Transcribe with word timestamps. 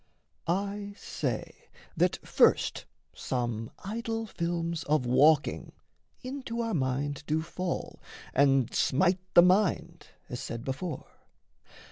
I 0.47 0.95
say 0.97 1.69
that 1.95 2.15
first 2.27 2.85
some 3.13 3.69
idol 3.85 4.25
films 4.25 4.81
of 4.85 5.05
walking 5.05 5.73
Into 6.23 6.59
our 6.61 6.73
mind 6.73 7.23
do 7.27 7.43
fall 7.43 8.01
and 8.33 8.73
smite 8.73 9.19
the 9.35 9.43
mind, 9.43 10.07
As 10.27 10.39
said 10.39 10.63
before. 10.63 11.05